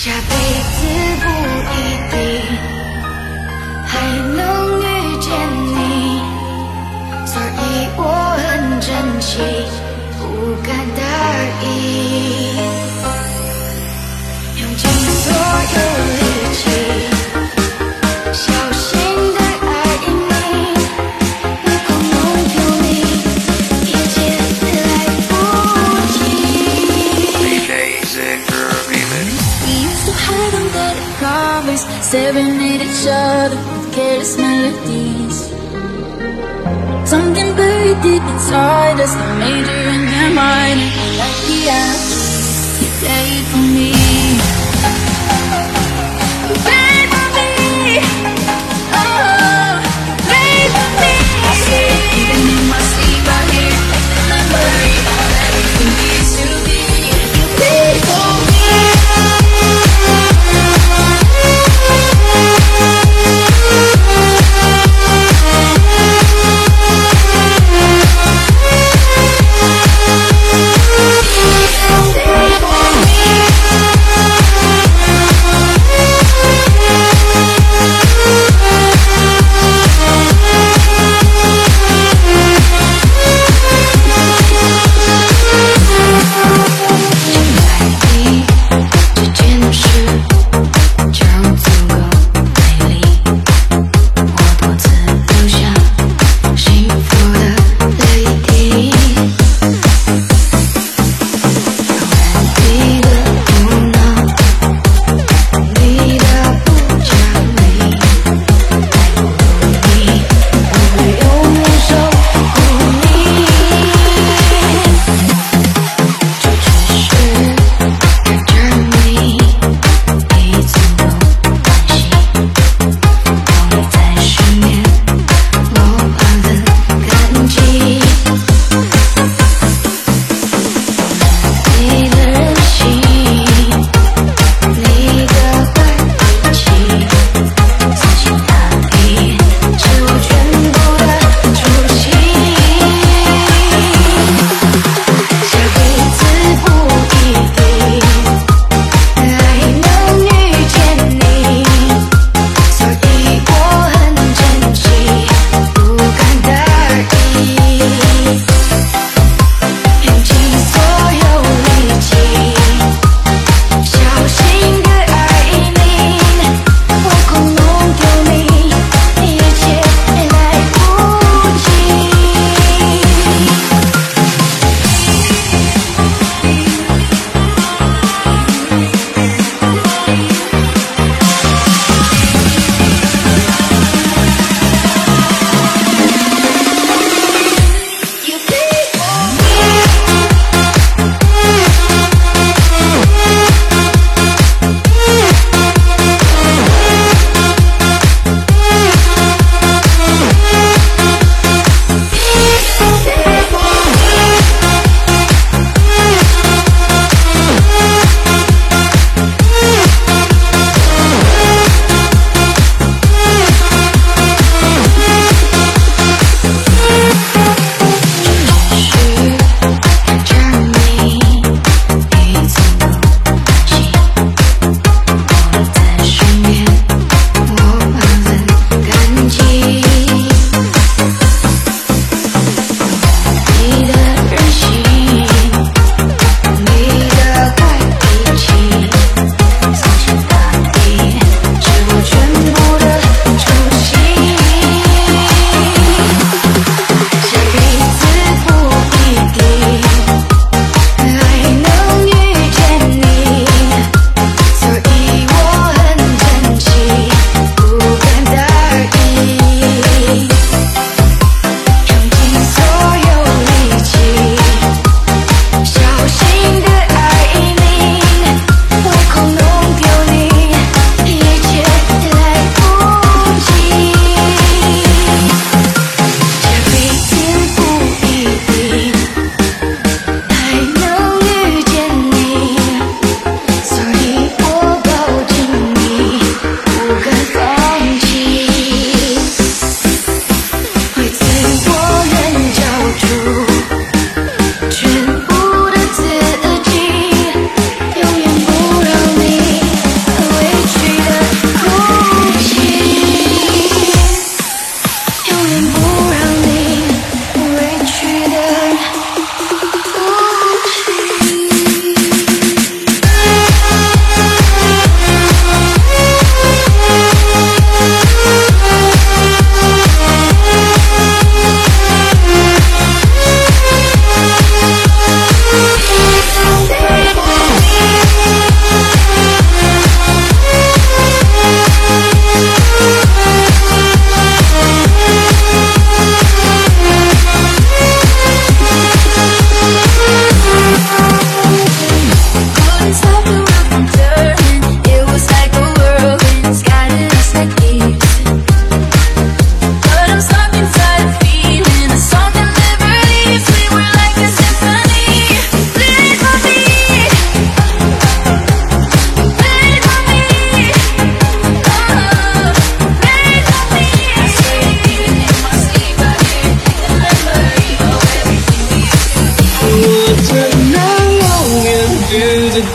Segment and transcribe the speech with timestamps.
[0.00, 0.78] 下辈子
[1.22, 1.26] 不
[1.74, 1.76] 一
[2.12, 2.16] 定
[3.84, 3.90] 还
[4.36, 4.38] 能
[4.78, 4.84] 遇
[5.18, 5.26] 见
[5.74, 5.76] 你，
[7.26, 7.60] 所以
[7.96, 8.00] 我
[8.38, 8.86] 很珍
[9.20, 9.40] 惜，
[10.16, 10.22] 不
[10.62, 11.02] 敢大
[11.64, 11.66] 意，
[32.10, 35.38] serenade each other with careless melodies.
[37.06, 40.90] Something buried deep inside us, the major and the minor,
[41.20, 44.07] like the actress you played for me.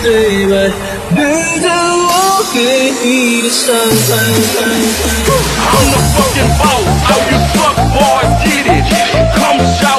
[0.03, 0.67] day by
[1.15, 2.55] Build a walk
[3.51, 3.91] sun
[5.73, 8.85] I'm the fucking boat, How you fuck boys, get it.
[9.35, 9.92] Come shot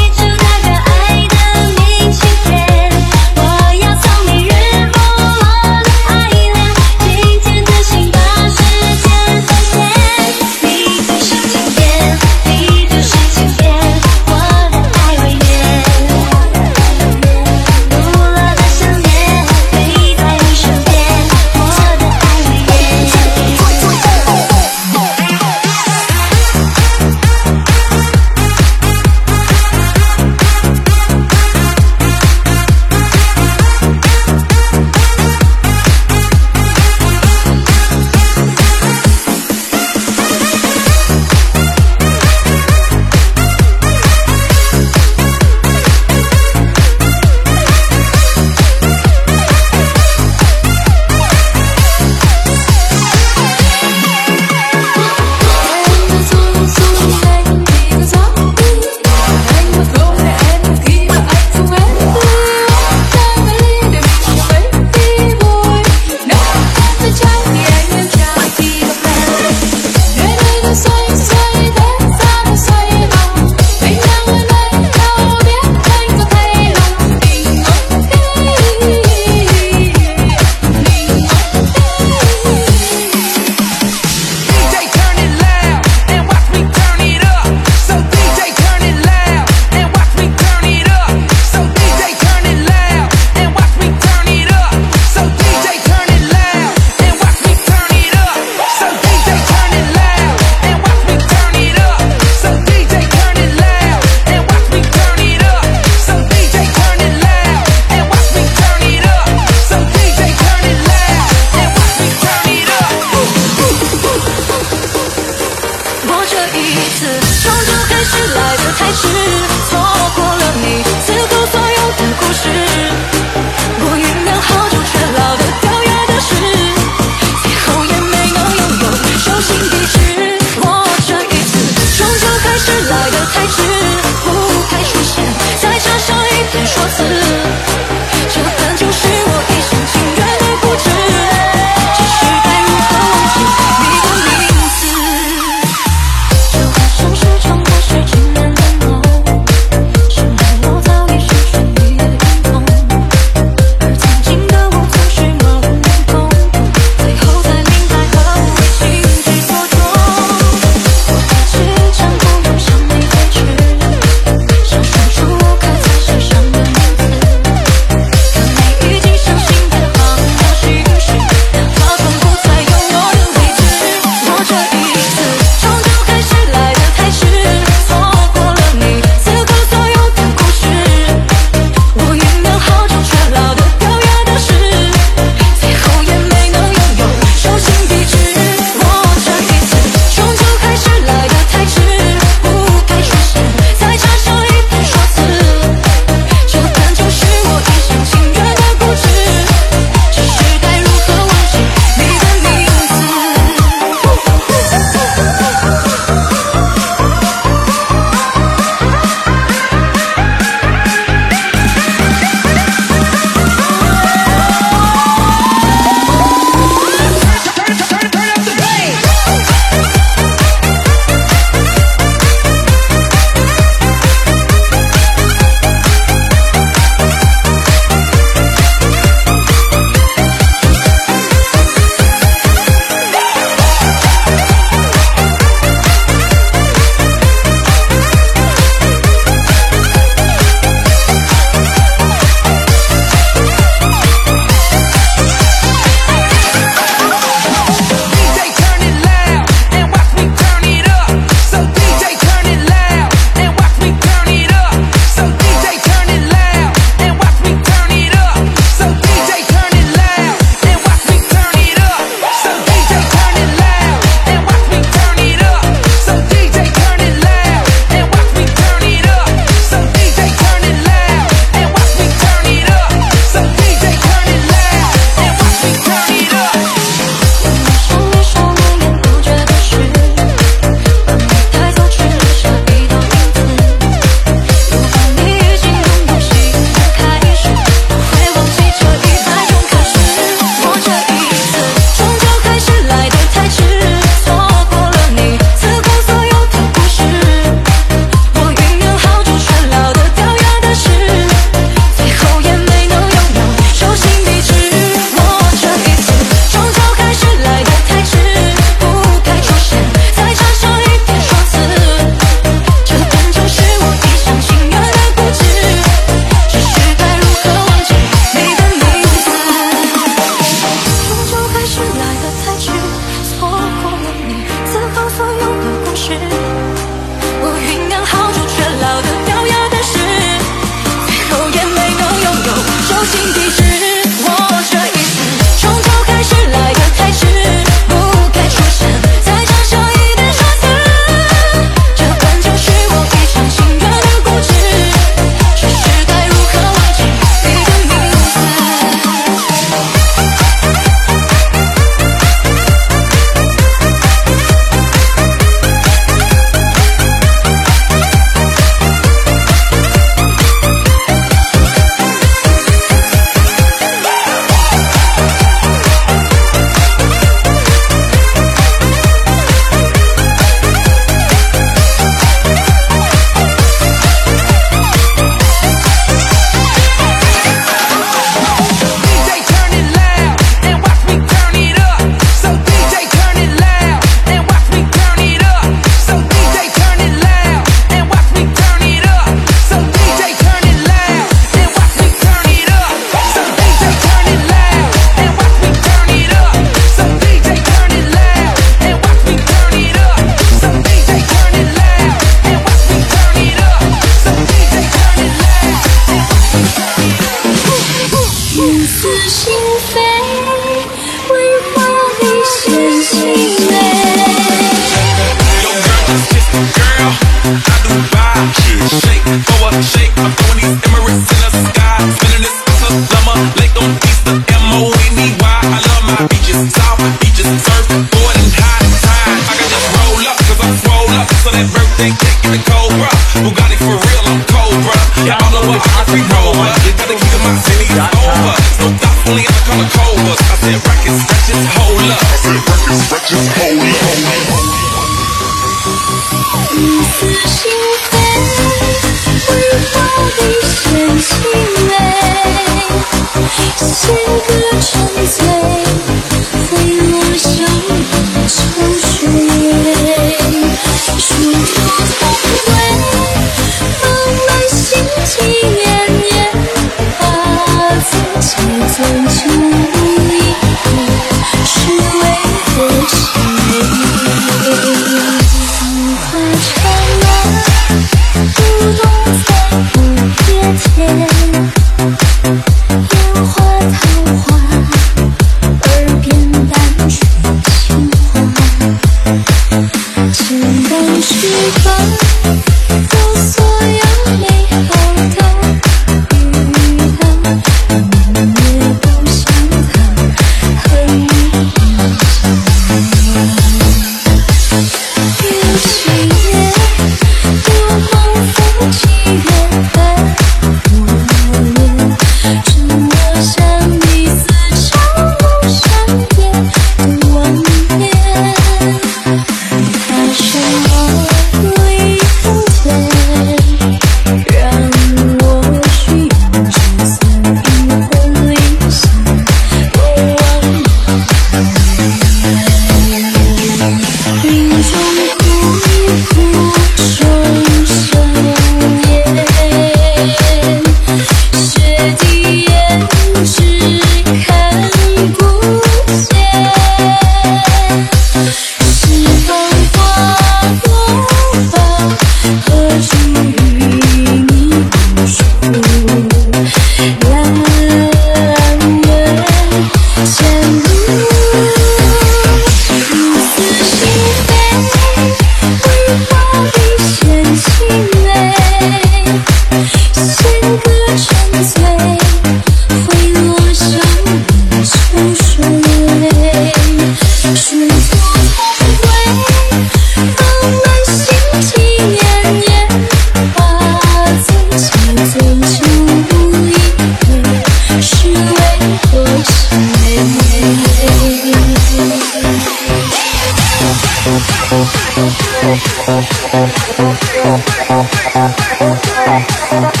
[599.31, 600.00] Okay.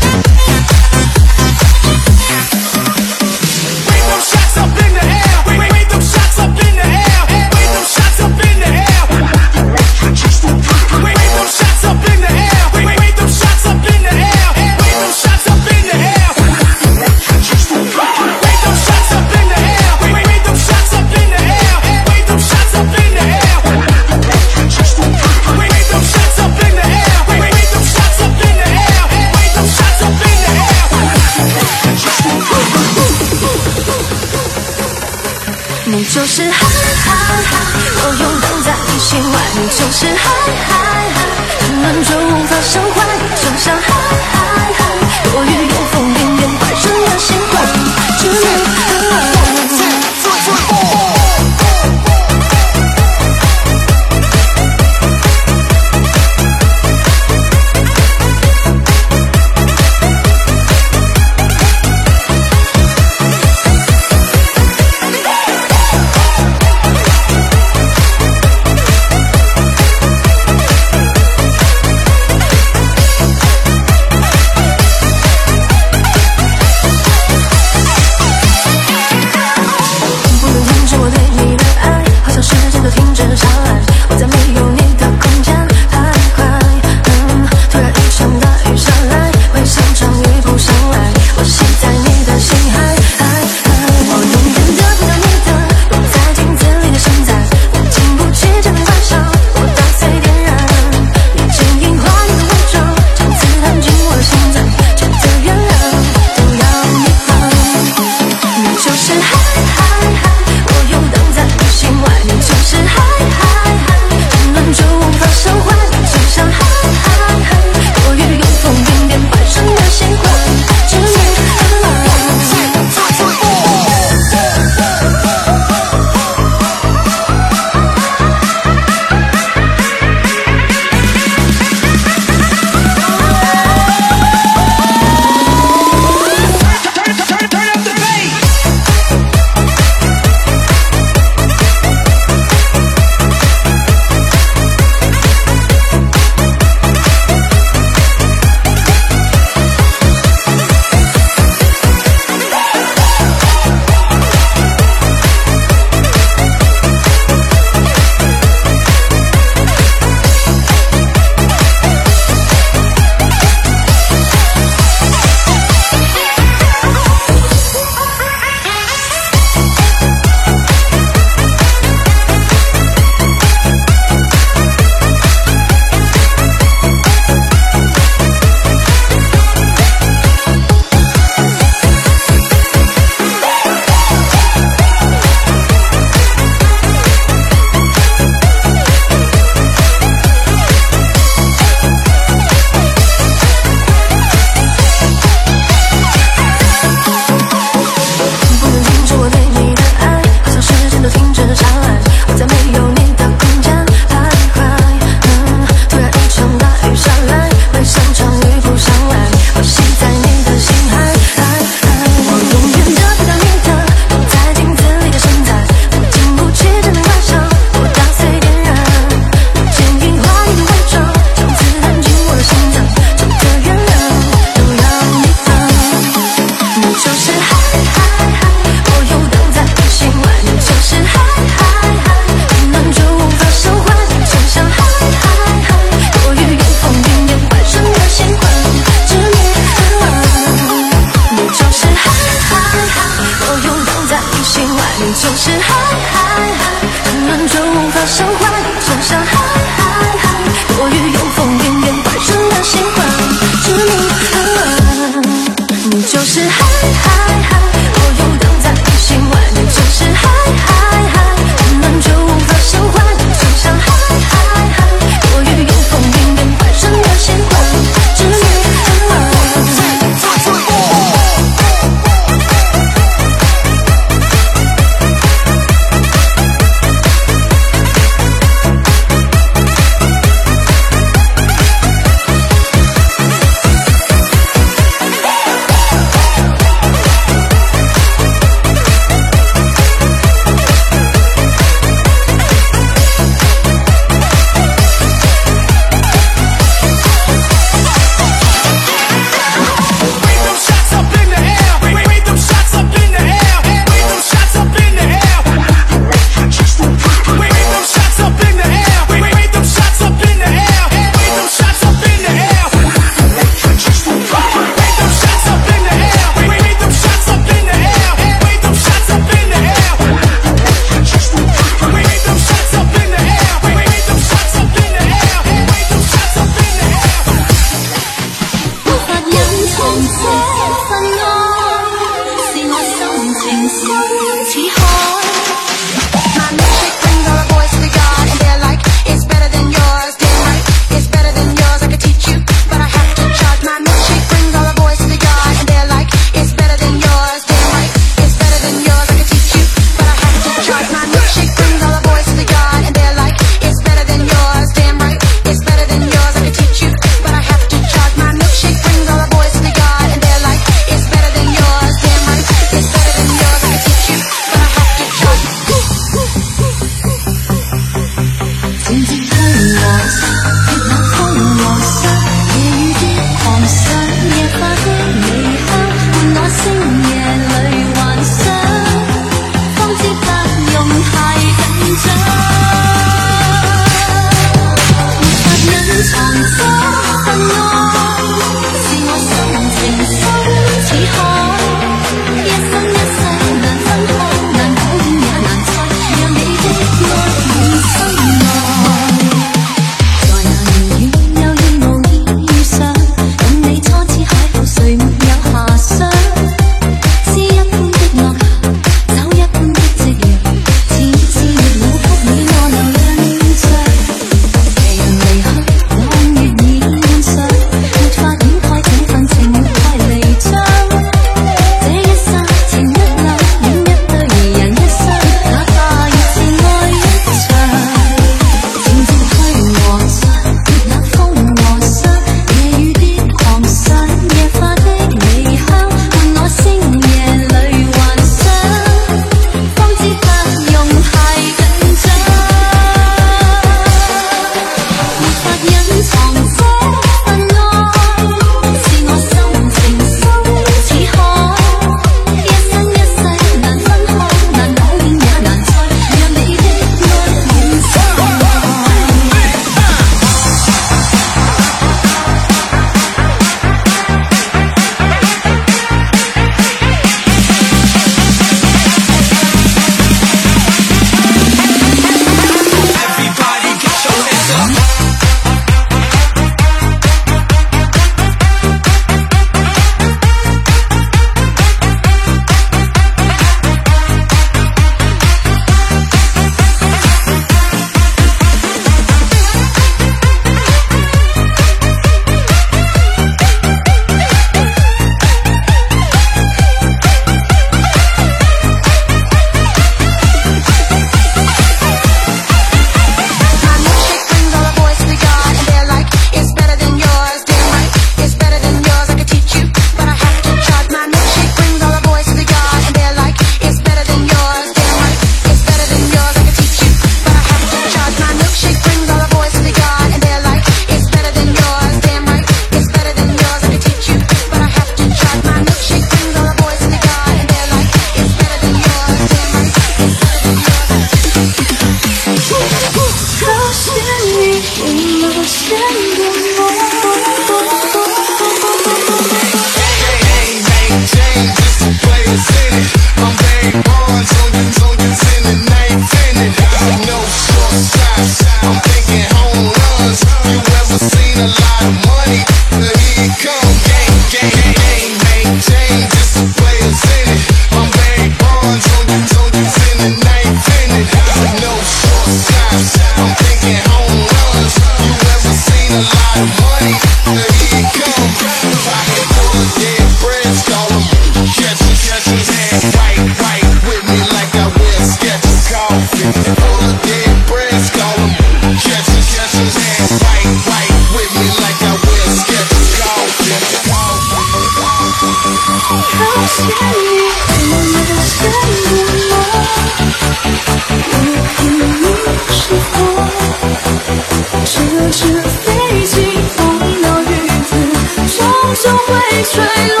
[598.88, 599.04] 总会
[599.42, 599.52] 坠
[599.98, 600.00] 落，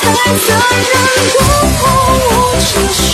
[0.00, 0.02] 太
[0.38, 0.88] 残忍，
[1.36, 1.42] 不
[1.76, 1.84] 同
[2.30, 3.12] 我直说，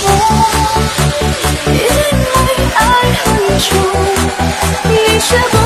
[1.66, 2.38] 因为
[2.76, 2.78] 爱
[3.24, 3.26] 很
[3.58, 3.68] 重，
[4.88, 5.59] 你却。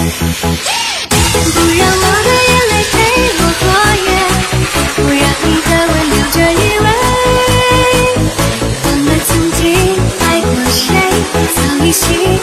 [0.00, 0.06] 不
[1.76, 2.94] 让我的眼泪陪
[3.36, 3.68] 我过
[4.06, 4.08] 夜
[4.96, 6.88] 不让你的吻留着余味
[8.82, 9.60] 忘了曾经
[10.20, 10.80] 爱过谁
[11.54, 12.39] 早已习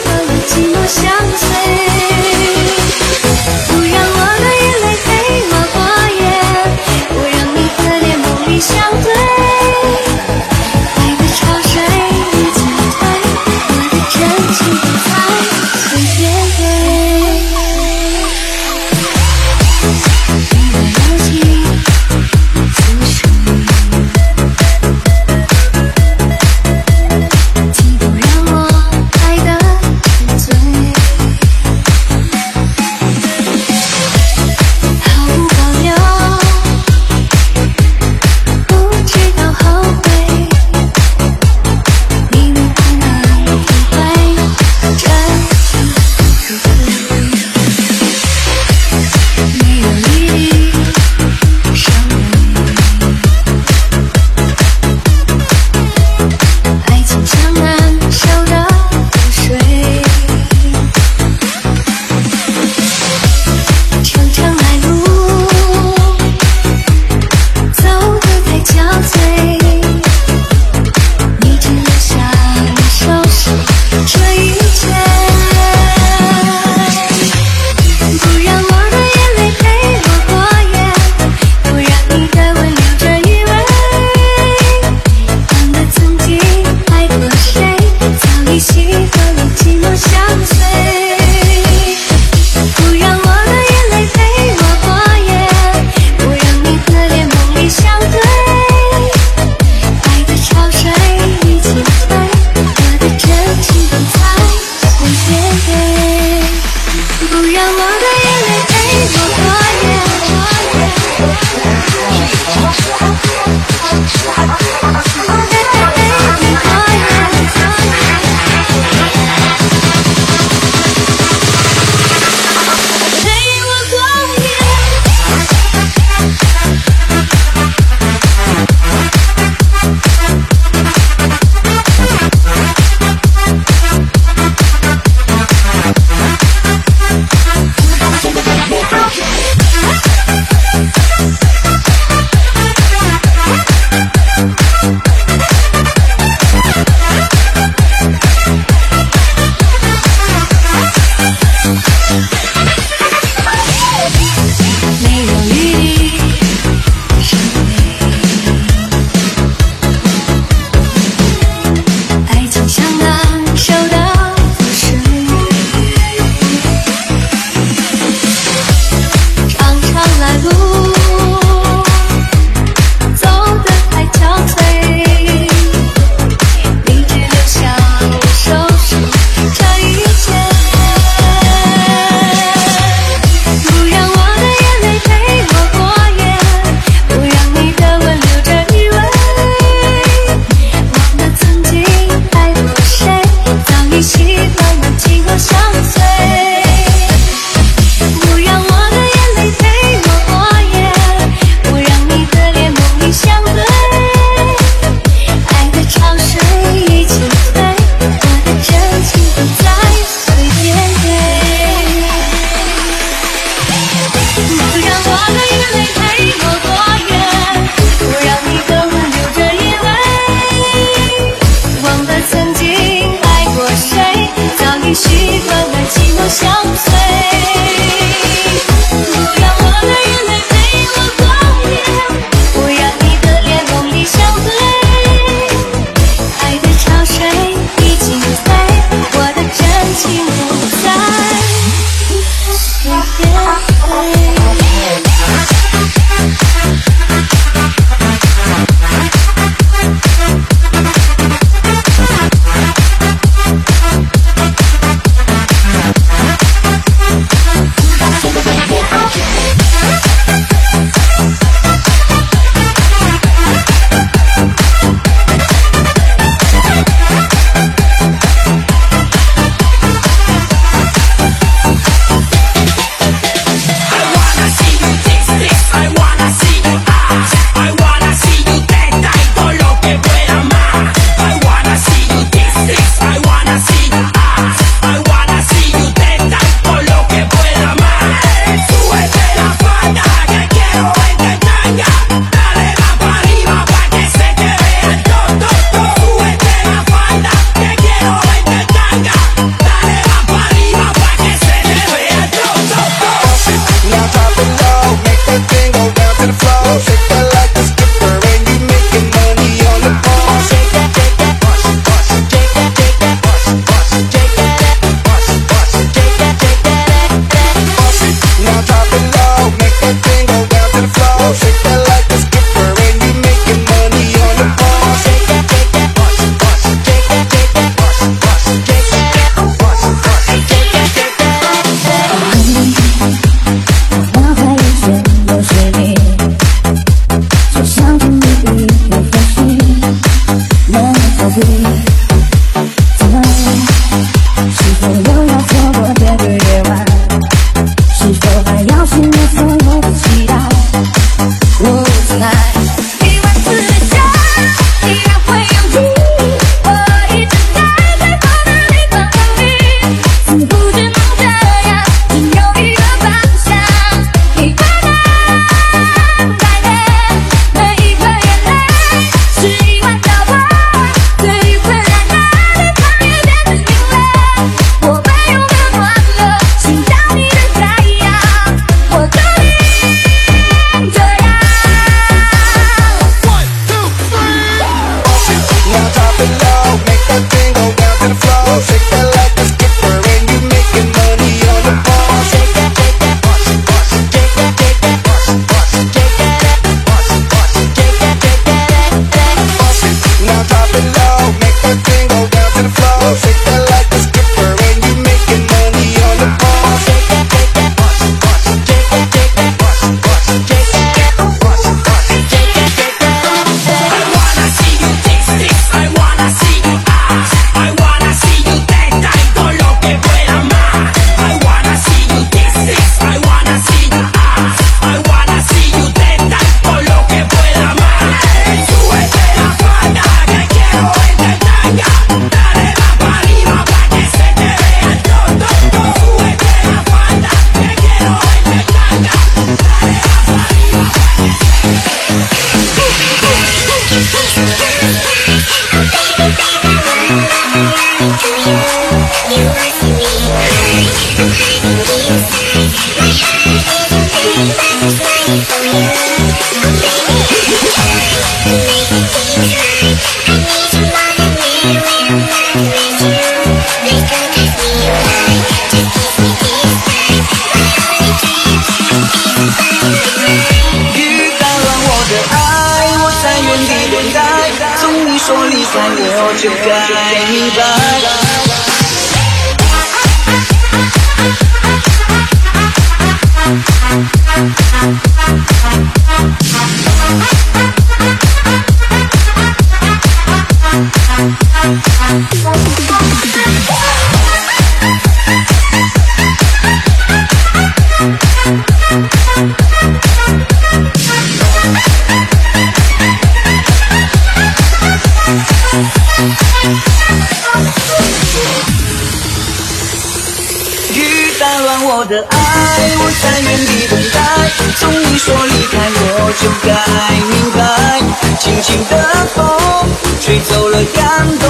[520.78, 521.46] 的感动，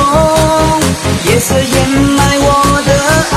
[1.24, 2.90] 夜色掩埋我的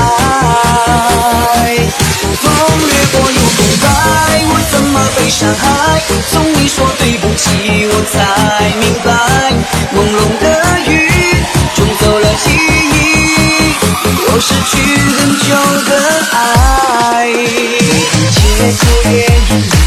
[2.40, 2.44] 风
[2.88, 3.86] 掠过又风摆，
[4.48, 5.62] 我怎么被伤害？
[6.30, 8.16] 从你说对不起，我才
[8.80, 9.12] 明白，
[9.94, 10.44] 朦胧的
[10.90, 10.90] 雨
[11.76, 13.76] 冲走了记忆，
[14.32, 14.72] 我失去
[15.18, 15.48] 很久
[15.90, 15.92] 的
[16.32, 17.28] 爱。
[18.32, 18.40] 姐
[18.80, 19.81] 姐。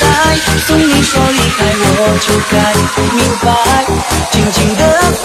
[0.00, 0.02] 待。
[0.66, 1.88] 从你说离开我
[2.20, 2.54] 就该
[3.14, 3.46] 明白，
[4.30, 4.82] 静静的
[5.22, 5.24] 风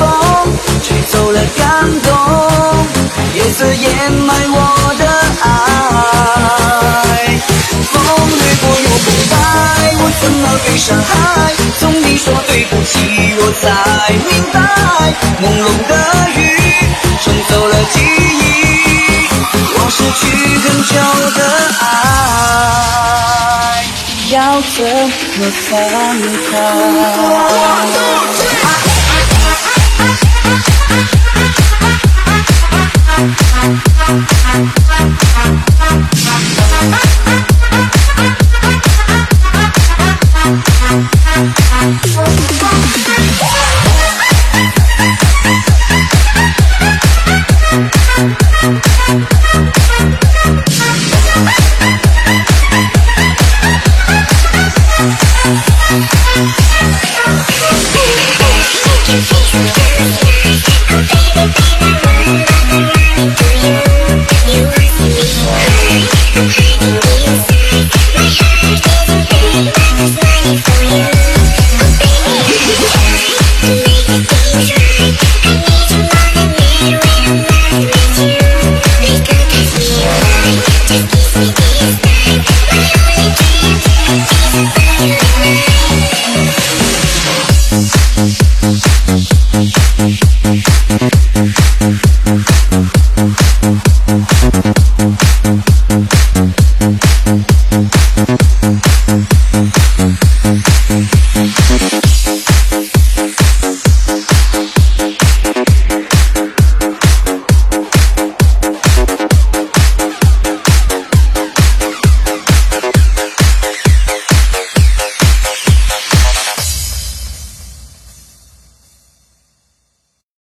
[0.83, 1.63] 吹走了感
[2.01, 2.07] 动，
[3.35, 4.55] 夜色掩埋我
[4.97, 5.03] 的
[5.41, 5.47] 爱。
[7.91, 7.93] 风
[8.37, 9.33] 掠过又不在，
[10.01, 11.09] 我怎么被伤害？
[11.79, 12.99] 从你说对不起，
[13.39, 13.65] 我才
[14.13, 14.59] 明白，
[15.41, 15.91] 朦胧的
[16.35, 16.37] 雨
[17.23, 18.43] 冲走了记忆，
[19.75, 20.21] 我失去
[20.59, 20.93] 很久
[21.31, 21.39] 的
[21.79, 21.83] 爱，
[24.31, 26.29] 要怎么才能？